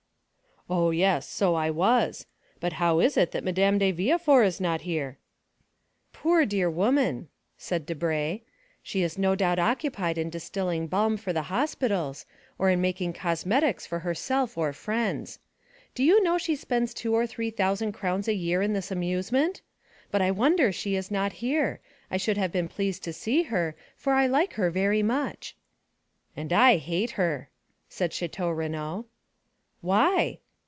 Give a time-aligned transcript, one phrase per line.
[0.69, 2.25] "Ah, yes, so I was.
[2.61, 5.17] But how is it that Madame de Villefort is not here?"
[6.13, 7.27] "Poor, dear woman,"
[7.57, 8.43] said Debray,
[8.81, 12.25] "she is no doubt occupied in distilling balm for the hospitals,
[12.57, 15.39] or in making cosmetics for herself or friends.
[15.93, 19.61] Do you know she spends two or three thousand crowns a year in this amusement?
[20.09, 21.81] But I wonder she is not here.
[22.09, 25.57] I should have been pleased to see her, for I like her very much."
[26.33, 27.49] "And I hate her,"
[27.89, 29.03] said Château Renaud.
[29.81, 30.39] "Why?"